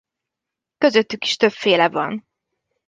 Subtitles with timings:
[0.77, 2.27] Közöttük is többféle van.